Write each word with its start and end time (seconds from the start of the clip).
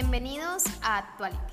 Bienvenidos 0.00 0.62
a 0.80 0.98
Actuality. 0.98 1.52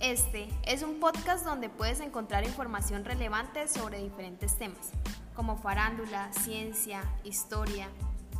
Este 0.00 0.48
es 0.64 0.82
un 0.82 0.98
podcast 0.98 1.44
donde 1.44 1.68
puedes 1.68 2.00
encontrar 2.00 2.44
información 2.44 3.04
relevante 3.04 3.68
sobre 3.68 4.02
diferentes 4.02 4.58
temas, 4.58 4.90
como 5.36 5.56
farándula, 5.56 6.32
ciencia, 6.32 7.04
historia, 7.22 7.88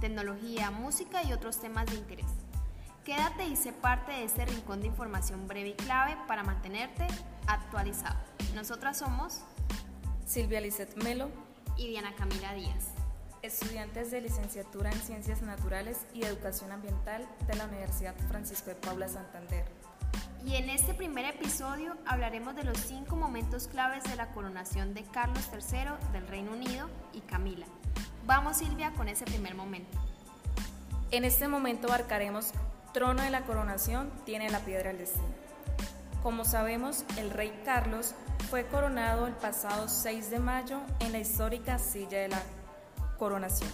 tecnología, 0.00 0.72
música 0.72 1.22
y 1.22 1.32
otros 1.32 1.60
temas 1.60 1.86
de 1.86 1.94
interés. 1.94 2.26
Quédate 3.04 3.46
y 3.46 3.54
sé 3.54 3.72
parte 3.72 4.10
de 4.10 4.24
este 4.24 4.46
rincón 4.46 4.80
de 4.80 4.88
información 4.88 5.46
breve 5.46 5.68
y 5.68 5.74
clave 5.74 6.16
para 6.26 6.42
mantenerte 6.42 7.06
actualizado. 7.46 8.18
Nosotras 8.56 8.98
somos 8.98 9.42
Silvia 10.26 10.60
Lizeth 10.60 11.00
Melo 11.04 11.30
y 11.76 11.86
Diana 11.86 12.16
Camila 12.16 12.52
Díaz 12.52 12.95
estudiantes 13.46 14.10
de 14.10 14.20
licenciatura 14.20 14.90
en 14.90 14.98
Ciencias 14.98 15.40
Naturales 15.40 16.06
y 16.12 16.24
Educación 16.24 16.72
Ambiental 16.72 17.26
de 17.46 17.54
la 17.54 17.66
Universidad 17.66 18.14
Francisco 18.28 18.70
de 18.70 18.76
Paula 18.76 19.08
Santander. 19.08 19.64
Y 20.44 20.56
en 20.56 20.68
este 20.68 20.94
primer 20.94 21.24
episodio 21.24 21.96
hablaremos 22.06 22.56
de 22.56 22.64
los 22.64 22.76
cinco 22.78 23.16
momentos 23.16 23.68
claves 23.68 24.04
de 24.04 24.16
la 24.16 24.32
coronación 24.32 24.94
de 24.94 25.04
Carlos 25.04 25.48
III 25.52 26.12
del 26.12 26.26
Reino 26.26 26.52
Unido 26.52 26.88
y 27.12 27.20
Camila. 27.20 27.66
Vamos 28.26 28.58
Silvia 28.58 28.92
con 28.96 29.08
ese 29.08 29.24
primer 29.24 29.54
momento. 29.54 29.96
En 31.12 31.24
este 31.24 31.46
momento 31.46 31.86
abarcaremos 31.86 32.52
trono 32.92 33.22
de 33.22 33.30
la 33.30 33.42
coronación 33.42 34.10
tiene 34.24 34.50
la 34.50 34.60
piedra 34.60 34.88
del 34.88 34.98
destino. 34.98 35.26
Como 36.22 36.44
sabemos, 36.44 37.04
el 37.18 37.30
rey 37.30 37.52
Carlos 37.64 38.14
fue 38.50 38.66
coronado 38.66 39.28
el 39.28 39.34
pasado 39.34 39.88
6 39.88 40.30
de 40.30 40.40
mayo 40.40 40.80
en 40.98 41.12
la 41.12 41.20
histórica 41.20 41.78
silla 41.78 42.18
de 42.18 42.28
la 42.28 42.42
coronación. 43.18 43.70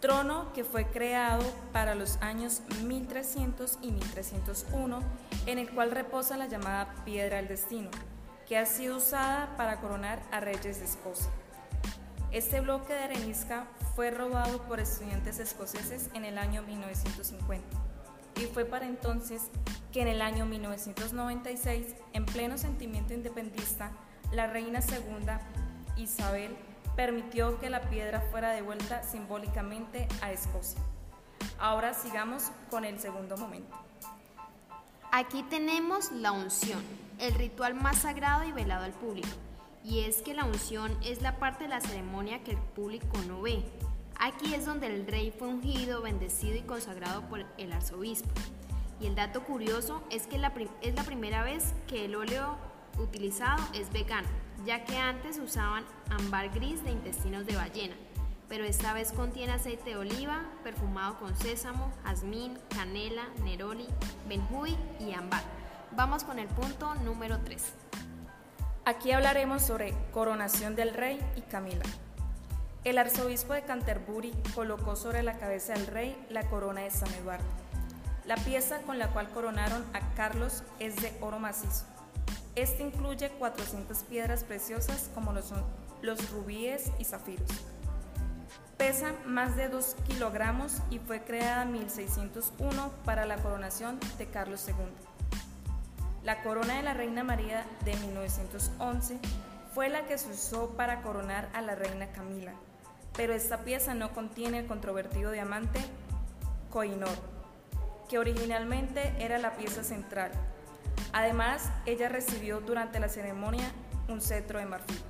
Trono 0.00 0.52
que 0.52 0.64
fue 0.64 0.86
creado 0.86 1.44
para 1.72 1.94
los 1.94 2.18
años 2.18 2.62
1300 2.84 3.78
y 3.80 3.92
1301, 3.92 5.00
en 5.46 5.58
el 5.58 5.70
cual 5.70 5.90
reposa 5.90 6.36
la 6.36 6.46
llamada 6.46 6.94
piedra 7.04 7.38
del 7.38 7.48
destino, 7.48 7.90
que 8.46 8.58
ha 8.58 8.66
sido 8.66 8.98
usada 8.98 9.56
para 9.56 9.80
coronar 9.80 10.22
a 10.30 10.40
reyes 10.40 10.78
de 10.78 10.84
Escocia. 10.84 11.30
Este 12.32 12.60
bloque 12.60 12.92
de 12.92 13.04
arenisca 13.04 13.66
fue 13.94 14.10
robado 14.10 14.62
por 14.62 14.80
estudiantes 14.80 15.38
escoceses 15.38 16.10
en 16.14 16.24
el 16.24 16.36
año 16.36 16.62
1950 16.62 17.84
y 18.36 18.46
fue 18.46 18.64
para 18.64 18.86
entonces 18.86 19.42
que 19.92 20.02
en 20.02 20.08
el 20.08 20.20
año 20.20 20.44
1996, 20.44 21.94
en 22.12 22.26
pleno 22.26 22.58
sentimiento 22.58 23.14
independista, 23.14 23.92
la 24.32 24.46
reina 24.48 24.82
segunda 24.82 25.40
Isabel 25.96 26.56
permitió 26.96 27.58
que 27.60 27.70
la 27.70 27.82
piedra 27.82 28.20
fuera 28.20 28.50
devuelta 28.50 29.02
simbólicamente 29.02 30.08
a 30.22 30.32
Escocia. 30.32 30.80
Ahora 31.58 31.94
sigamos 31.94 32.50
con 32.70 32.84
el 32.84 32.98
segundo 33.00 33.36
momento. 33.36 33.76
Aquí 35.12 35.44
tenemos 35.44 36.10
la 36.12 36.32
unción, 36.32 36.82
el 37.18 37.34
ritual 37.34 37.74
más 37.74 37.98
sagrado 37.98 38.44
y 38.44 38.52
velado 38.52 38.84
al 38.84 38.92
público. 38.92 39.28
Y 39.84 40.00
es 40.00 40.22
que 40.22 40.34
la 40.34 40.44
unción 40.44 40.96
es 41.04 41.22
la 41.22 41.36
parte 41.38 41.64
de 41.64 41.70
la 41.70 41.80
ceremonia 41.80 42.42
que 42.42 42.52
el 42.52 42.58
público 42.58 43.18
no 43.28 43.42
ve. 43.42 43.62
Aquí 44.18 44.54
es 44.54 44.64
donde 44.64 44.86
el 44.86 45.06
rey 45.06 45.32
fue 45.36 45.48
ungido, 45.48 46.02
bendecido 46.02 46.56
y 46.56 46.62
consagrado 46.62 47.22
por 47.28 47.44
el 47.58 47.72
arzobispo. 47.72 48.30
Y 49.00 49.06
el 49.06 49.14
dato 49.14 49.44
curioso 49.44 50.02
es 50.10 50.26
que 50.26 50.36
es 50.36 50.94
la 50.94 51.04
primera 51.04 51.42
vez 51.42 51.74
que 51.86 52.06
el 52.06 52.14
óleo 52.14 52.56
utilizado 52.98 53.62
es 53.74 53.92
vegano 53.92 54.28
ya 54.64 54.84
que 54.84 54.96
antes 54.96 55.38
usaban 55.38 55.84
ámbar 56.10 56.50
gris 56.50 56.82
de 56.84 56.90
intestinos 56.90 57.46
de 57.46 57.56
ballena, 57.56 57.94
pero 58.48 58.64
esta 58.64 58.92
vez 58.92 59.12
contiene 59.12 59.52
aceite 59.52 59.90
de 59.90 59.96
oliva 59.96 60.42
perfumado 60.62 61.18
con 61.18 61.36
sésamo, 61.36 61.92
jazmín, 62.04 62.58
canela, 62.74 63.28
neroli, 63.42 63.86
benjuy 64.28 64.76
y 65.00 65.12
ámbar. 65.12 65.42
Vamos 65.92 66.24
con 66.24 66.38
el 66.38 66.48
punto 66.48 66.94
número 66.96 67.38
3. 67.40 67.62
Aquí 68.86 69.12
hablaremos 69.12 69.62
sobre 69.62 69.94
coronación 70.12 70.74
del 70.76 70.94
rey 70.94 71.20
y 71.36 71.42
Camila. 71.42 71.84
El 72.84 72.98
arzobispo 72.98 73.54
de 73.54 73.62
Canterbury 73.62 74.32
colocó 74.54 74.94
sobre 74.94 75.22
la 75.22 75.38
cabeza 75.38 75.72
del 75.72 75.86
rey 75.86 76.26
la 76.28 76.48
corona 76.48 76.82
de 76.82 76.90
San 76.90 77.12
Eduardo. 77.14 77.46
La 78.26 78.36
pieza 78.36 78.82
con 78.82 78.98
la 78.98 79.08
cual 79.08 79.30
coronaron 79.30 79.84
a 79.94 80.00
Carlos 80.14 80.64
es 80.80 80.96
de 80.96 81.16
oro 81.20 81.38
macizo 81.38 81.93
este 82.56 82.82
incluye 82.82 83.30
400 83.30 83.98
piedras 84.04 84.44
preciosas 84.44 85.10
como 85.14 85.32
los 85.32 86.30
rubíes 86.30 86.90
y 86.98 87.04
zafiros. 87.04 87.48
Pesa 88.76 89.14
más 89.26 89.56
de 89.56 89.68
2 89.68 89.96
kilogramos 90.08 90.78
y 90.90 90.98
fue 90.98 91.22
creada 91.22 91.62
en 91.62 91.72
1601 91.72 92.90
para 93.04 93.24
la 93.24 93.36
coronación 93.36 93.98
de 94.18 94.26
Carlos 94.26 94.66
II. 94.68 94.74
La 96.22 96.42
corona 96.42 96.76
de 96.76 96.82
la 96.82 96.94
Reina 96.94 97.22
María 97.22 97.64
de 97.84 97.94
1911 97.96 99.18
fue 99.74 99.88
la 99.88 100.06
que 100.06 100.18
se 100.18 100.30
usó 100.30 100.70
para 100.70 101.02
coronar 101.02 101.48
a 101.54 101.60
la 101.60 101.74
Reina 101.74 102.08
Camila, 102.12 102.52
pero 103.16 103.34
esta 103.34 103.58
pieza 103.58 103.94
no 103.94 104.12
contiene 104.12 104.60
el 104.60 104.66
controvertido 104.66 105.32
diamante 105.32 105.80
Koinor, 106.70 107.16
que 108.08 108.18
originalmente 108.18 109.14
era 109.18 109.38
la 109.38 109.56
pieza 109.56 109.84
central 109.84 110.32
Además, 111.14 111.70
ella 111.86 112.08
recibió 112.08 112.60
durante 112.60 112.98
la 112.98 113.08
ceremonia 113.08 113.70
un 114.08 114.20
cetro 114.20 114.58
de 114.58 114.66
marfil. 114.66 115.00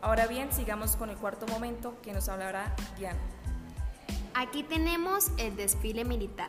Ahora 0.00 0.26
bien, 0.26 0.50
sigamos 0.50 0.96
con 0.96 1.10
el 1.10 1.18
cuarto 1.18 1.46
momento 1.46 2.00
que 2.00 2.14
nos 2.14 2.30
hablará 2.30 2.74
Diana. 2.96 3.20
Aquí 4.32 4.62
tenemos 4.62 5.30
el 5.36 5.54
desfile 5.54 6.06
militar. 6.06 6.48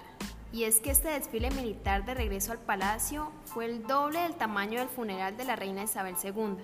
Y 0.54 0.64
es 0.64 0.80
que 0.80 0.92
este 0.92 1.10
desfile 1.10 1.52
militar 1.52 2.06
de 2.06 2.14
regreso 2.14 2.54
al 2.54 2.58
palacio 2.58 3.34
fue 3.44 3.66
el 3.66 3.86
doble 3.86 4.22
del 4.22 4.36
tamaño 4.36 4.80
del 4.80 4.88
funeral 4.88 5.36
de 5.36 5.44
la 5.44 5.58
reina 5.58 5.84
Isabel 5.84 6.16
II. 6.24 6.56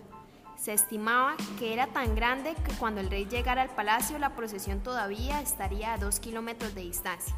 Se 0.56 0.72
estimaba 0.72 1.36
que 1.58 1.74
era 1.74 1.88
tan 1.88 2.16
grande 2.16 2.56
que 2.56 2.72
cuando 2.80 3.02
el 3.02 3.10
rey 3.10 3.26
llegara 3.26 3.64
al 3.64 3.72
palacio 3.72 4.18
la 4.20 4.38
procesión 4.38 4.80
todavía 4.80 5.42
estaría 5.42 5.94
a 5.94 5.98
dos 5.98 6.22
kilómetros 6.22 6.74
de 6.76 6.82
distancia 6.82 7.36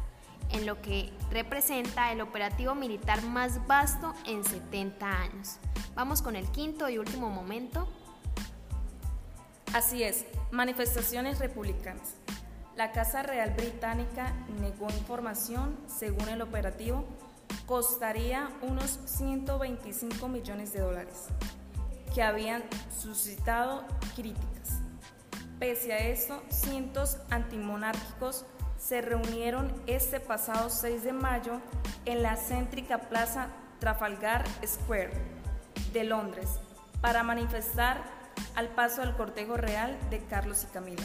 en 0.52 0.66
lo 0.66 0.80
que 0.80 1.12
representa 1.30 2.12
el 2.12 2.20
operativo 2.20 2.74
militar 2.74 3.22
más 3.22 3.66
vasto 3.66 4.14
en 4.26 4.44
70 4.44 5.06
años. 5.06 5.56
Vamos 5.94 6.22
con 6.22 6.36
el 6.36 6.46
quinto 6.50 6.88
y 6.88 6.98
último 6.98 7.30
momento. 7.30 7.88
Así 9.72 10.02
es, 10.02 10.26
manifestaciones 10.50 11.38
republicanas. 11.38 12.14
La 12.76 12.92
Casa 12.92 13.22
Real 13.22 13.50
Británica 13.50 14.32
negó 14.60 14.86
información, 14.90 15.78
según 15.86 16.28
el 16.28 16.40
operativo, 16.40 17.04
costaría 17.66 18.50
unos 18.62 18.98
125 19.04 20.28
millones 20.28 20.72
de 20.72 20.80
dólares, 20.80 21.26
que 22.14 22.22
habían 22.22 22.62
suscitado 22.90 23.84
críticas. 24.14 24.80
Pese 25.58 25.92
a 25.92 25.98
esto, 25.98 26.42
cientos 26.48 27.18
antimonárquicos 27.30 28.44
se 28.82 29.00
reunieron 29.00 29.72
este 29.86 30.18
pasado 30.18 30.68
6 30.68 31.04
de 31.04 31.12
mayo 31.12 31.60
en 32.04 32.22
la 32.22 32.36
céntrica 32.36 32.98
Plaza 32.98 33.46
Trafalgar 33.78 34.44
Square 34.66 35.12
de 35.92 36.04
Londres 36.04 36.48
para 37.00 37.22
manifestar 37.22 38.02
al 38.56 38.68
paso 38.68 39.02
del 39.02 39.14
cortejo 39.14 39.56
real 39.56 39.96
de 40.10 40.18
Carlos 40.24 40.64
y 40.64 40.66
Camila. 40.72 41.02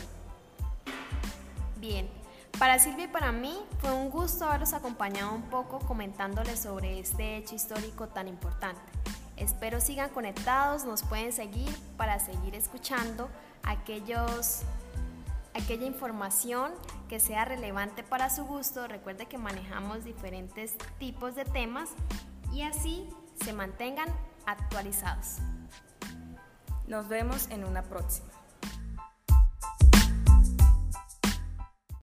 Bien, 1.77 2.09
para 2.57 2.79
Silvia 2.79 3.05
y 3.05 3.09
para 3.09 3.31
mí 3.31 3.55
fue 3.79 3.94
un 3.94 4.09
gusto 4.09 4.45
haberlos 4.45 4.73
acompañado 4.73 5.33
un 5.33 5.44
poco 5.44 5.77
comentándoles 5.79 6.59
sobre 6.59 6.99
este 6.99 7.38
hecho 7.38 7.53
histórico 7.53 8.07
tan 8.07 8.27
importante. 8.27 8.81
Espero 9.35 9.79
sigan 9.79 10.09
conectados, 10.09 10.83
nos 10.85 11.03
pueden 11.03 11.31
seguir 11.31 11.69
para 11.95 12.17
seguir 12.17 12.55
escuchando 12.55 13.29
aquellos 13.61 14.63
aquella 15.57 15.85
información 15.85 16.71
que 17.09 17.19
sea 17.19 17.45
relevante 17.45 18.04
para 18.04 18.30
su 18.30 18.45
gusto. 18.45 18.88
Recuerde 18.88 19.25
que 19.25 19.38
manejamos 19.38 20.04
diferentes 20.04 20.75
tipos 21.00 21.36
de 21.36 21.45
temas 21.45 21.89
y 22.54 22.62
así 22.62 23.09
se 23.44 23.54
mantengan 23.54 24.07
actualizados. 24.45 25.38
Nos 26.88 27.07
vemos 27.09 27.50
en 27.50 27.65
una 27.65 27.83
próxima. 27.83 28.37